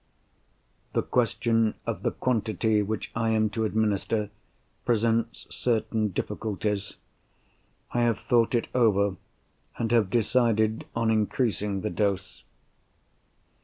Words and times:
The 0.93 1.03
question 1.03 1.75
of 1.85 2.01
the 2.01 2.09
quantity 2.09 2.81
which 2.81 3.11
I 3.15 3.29
am 3.29 3.51
to 3.51 3.65
administer 3.65 4.31
presents 4.83 5.45
certain 5.55 6.07
difficulties. 6.07 6.95
I 7.91 7.99
have 8.01 8.17
thought 8.17 8.55
it 8.55 8.67
over, 8.73 9.17
and 9.77 9.91
have 9.91 10.09
decided 10.09 10.85
on 10.95 11.11
increasing 11.11 11.81
the 11.81 11.91
dose. 11.91 12.41